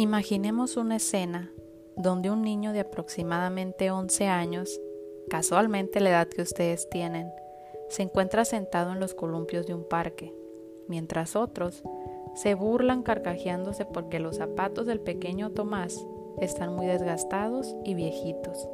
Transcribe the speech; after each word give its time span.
Imaginemos 0.00 0.78
una 0.78 0.96
escena 0.96 1.52
donde 1.94 2.30
un 2.30 2.40
niño 2.40 2.72
de 2.72 2.80
aproximadamente 2.80 3.90
11 3.90 4.28
años, 4.28 4.80
casualmente 5.28 6.00
la 6.00 6.08
edad 6.08 6.26
que 6.26 6.40
ustedes 6.40 6.88
tienen, 6.88 7.30
se 7.90 8.04
encuentra 8.04 8.46
sentado 8.46 8.92
en 8.92 8.98
los 8.98 9.12
columpios 9.12 9.66
de 9.66 9.74
un 9.74 9.86
parque, 9.86 10.34
mientras 10.88 11.36
otros 11.36 11.82
se 12.34 12.54
burlan 12.54 13.02
carcajeándose 13.02 13.84
porque 13.84 14.20
los 14.20 14.36
zapatos 14.36 14.86
del 14.86 15.00
pequeño 15.00 15.50
Tomás 15.50 16.02
están 16.40 16.74
muy 16.74 16.86
desgastados 16.86 17.76
y 17.84 17.92
viejitos. 17.92 18.70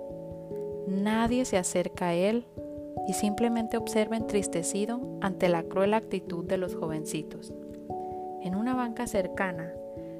Nadie 0.86 1.44
se 1.44 1.58
acerca 1.58 2.10
a 2.10 2.14
él 2.14 2.46
y 3.08 3.14
simplemente 3.14 3.78
observa 3.78 4.16
entristecido 4.16 5.00
ante 5.20 5.48
la 5.48 5.64
cruel 5.64 5.94
actitud 5.94 6.44
de 6.44 6.58
los 6.58 6.76
jovencitos. 6.76 7.52
En 8.42 8.54
una 8.54 8.76
banca 8.76 9.08
cercana 9.08 9.74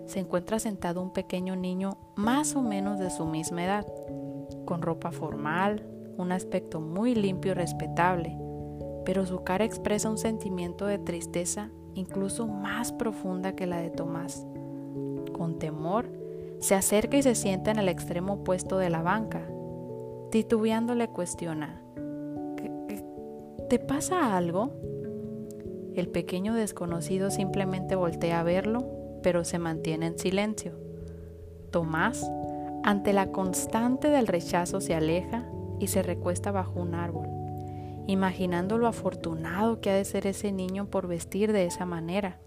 se 0.06 0.20
encuentra 0.20 0.58
sentado 0.58 1.02
un 1.02 1.10
pequeño 1.10 1.56
niño 1.56 1.98
más 2.14 2.54
o 2.56 2.62
menos 2.62 2.98
de 2.98 3.10
su 3.10 3.26
misma 3.26 3.64
edad, 3.64 3.86
con 4.64 4.82
ropa 4.82 5.10
formal, 5.10 5.86
un 6.16 6.32
aspecto 6.32 6.80
muy 6.80 7.14
limpio 7.14 7.52
y 7.52 7.54
respetable, 7.54 8.38
pero 9.04 9.26
su 9.26 9.42
cara 9.42 9.64
expresa 9.64 10.08
un 10.08 10.18
sentimiento 10.18 10.86
de 10.86 10.98
tristeza 10.98 11.70
incluso 11.94 12.46
más 12.46 12.92
profunda 12.92 13.54
que 13.54 13.66
la 13.66 13.80
de 13.80 13.90
Tomás. 13.90 14.46
Con 15.32 15.58
temor, 15.58 16.08
se 16.60 16.74
acerca 16.74 17.16
y 17.16 17.22
se 17.22 17.34
sienta 17.34 17.70
en 17.70 17.78
el 17.78 17.88
extremo 17.88 18.34
opuesto 18.34 18.78
de 18.78 18.90
la 18.90 19.02
banca. 19.02 19.42
Titubeando 20.30 20.94
le 20.94 21.08
cuestiona, 21.08 21.82
¿te 23.68 23.78
pasa 23.78 24.36
algo? 24.36 24.70
El 25.94 26.08
pequeño 26.08 26.54
desconocido 26.54 27.30
simplemente 27.30 27.96
voltea 27.96 28.40
a 28.40 28.44
verlo 28.44 29.05
pero 29.26 29.42
se 29.42 29.58
mantiene 29.58 30.06
en 30.06 30.18
silencio. 30.20 30.78
Tomás, 31.72 32.30
ante 32.84 33.12
la 33.12 33.32
constante 33.32 34.08
del 34.08 34.28
rechazo, 34.28 34.80
se 34.80 34.94
aleja 34.94 35.44
y 35.80 35.88
se 35.88 36.04
recuesta 36.04 36.52
bajo 36.52 36.78
un 36.78 36.94
árbol, 36.94 37.26
imaginando 38.06 38.78
lo 38.78 38.86
afortunado 38.86 39.80
que 39.80 39.90
ha 39.90 39.94
de 39.94 40.04
ser 40.04 40.28
ese 40.28 40.52
niño 40.52 40.90
por 40.90 41.08
vestir 41.08 41.52
de 41.52 41.66
esa 41.66 41.84
manera. 41.86 42.38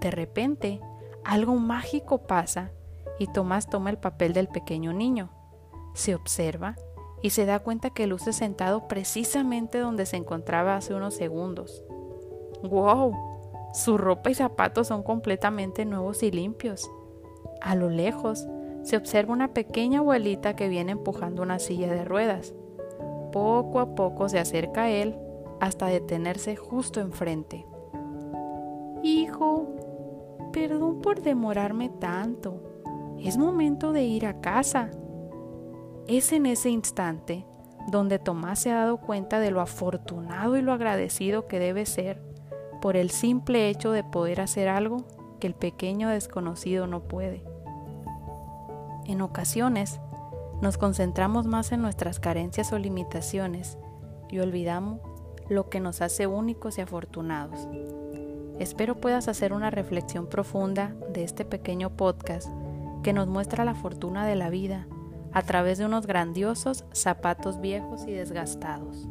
De 0.00 0.10
repente, 0.10 0.80
algo 1.24 1.56
mágico 1.56 2.26
pasa 2.26 2.70
y 3.18 3.26
Tomás 3.26 3.68
toma 3.68 3.90
el 3.90 3.98
papel 3.98 4.32
del 4.32 4.48
pequeño 4.48 4.94
niño. 4.94 5.28
Se 5.92 6.14
observa 6.14 6.74
y 7.20 7.28
se 7.28 7.44
da 7.44 7.58
cuenta 7.58 7.90
que 7.90 8.06
luce 8.06 8.32
sentado 8.32 8.88
precisamente 8.88 9.76
donde 9.76 10.06
se 10.06 10.16
encontraba 10.16 10.74
hace 10.74 10.94
unos 10.94 11.12
segundos. 11.12 11.84
¡Wow! 12.62 13.31
Su 13.72 13.96
ropa 13.96 14.30
y 14.30 14.34
zapatos 14.34 14.88
son 14.88 15.02
completamente 15.02 15.86
nuevos 15.86 16.22
y 16.22 16.30
limpios. 16.30 16.90
A 17.62 17.74
lo 17.74 17.88
lejos 17.88 18.46
se 18.82 18.96
observa 18.96 19.32
una 19.32 19.54
pequeña 19.54 20.00
abuelita 20.00 20.54
que 20.56 20.68
viene 20.68 20.92
empujando 20.92 21.42
una 21.42 21.58
silla 21.58 21.90
de 21.92 22.04
ruedas. 22.04 22.54
Poco 23.32 23.80
a 23.80 23.94
poco 23.94 24.28
se 24.28 24.38
acerca 24.38 24.82
a 24.82 24.90
él 24.90 25.16
hasta 25.60 25.86
detenerse 25.86 26.54
justo 26.54 27.00
enfrente. 27.00 27.66
Hijo, 29.02 29.68
perdón 30.52 31.00
por 31.00 31.22
demorarme 31.22 31.88
tanto. 31.88 32.60
Es 33.18 33.38
momento 33.38 33.92
de 33.92 34.02
ir 34.02 34.26
a 34.26 34.40
casa. 34.40 34.90
Es 36.06 36.32
en 36.32 36.44
ese 36.44 36.68
instante 36.68 37.46
donde 37.90 38.18
Tomás 38.18 38.60
se 38.60 38.70
ha 38.70 38.76
dado 38.76 38.98
cuenta 38.98 39.40
de 39.40 39.50
lo 39.50 39.60
afortunado 39.60 40.56
y 40.56 40.62
lo 40.62 40.72
agradecido 40.72 41.46
que 41.46 41.58
debe 41.58 41.86
ser 41.86 42.31
por 42.82 42.96
el 42.96 43.10
simple 43.10 43.68
hecho 43.68 43.92
de 43.92 44.02
poder 44.02 44.40
hacer 44.40 44.68
algo 44.68 45.06
que 45.40 45.46
el 45.46 45.54
pequeño 45.54 46.08
desconocido 46.08 46.88
no 46.88 47.04
puede. 47.04 47.44
En 49.06 49.22
ocasiones, 49.22 50.00
nos 50.60 50.78
concentramos 50.78 51.46
más 51.46 51.70
en 51.70 51.80
nuestras 51.80 52.18
carencias 52.20 52.72
o 52.72 52.78
limitaciones 52.78 53.78
y 54.28 54.40
olvidamos 54.40 55.00
lo 55.48 55.68
que 55.68 55.78
nos 55.78 56.02
hace 56.02 56.26
únicos 56.26 56.78
y 56.78 56.80
afortunados. 56.80 57.68
Espero 58.58 59.00
puedas 59.00 59.28
hacer 59.28 59.52
una 59.52 59.70
reflexión 59.70 60.26
profunda 60.26 60.94
de 61.12 61.22
este 61.22 61.44
pequeño 61.44 61.90
podcast 61.96 62.48
que 63.04 63.12
nos 63.12 63.28
muestra 63.28 63.64
la 63.64 63.76
fortuna 63.76 64.26
de 64.26 64.36
la 64.36 64.50
vida 64.50 64.86
a 65.32 65.42
través 65.42 65.78
de 65.78 65.86
unos 65.86 66.06
grandiosos 66.06 66.84
zapatos 66.92 67.60
viejos 67.60 68.06
y 68.06 68.12
desgastados. 68.12 69.08